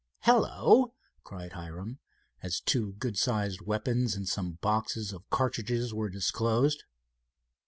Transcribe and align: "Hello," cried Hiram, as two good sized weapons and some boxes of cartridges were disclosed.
"Hello," 0.21 0.95
cried 1.23 1.51
Hiram, 1.53 1.99
as 2.41 2.59
two 2.59 2.93
good 2.93 3.19
sized 3.19 3.61
weapons 3.61 4.15
and 4.15 4.27
some 4.27 4.53
boxes 4.53 5.13
of 5.13 5.29
cartridges 5.29 5.93
were 5.93 6.09
disclosed. 6.09 6.85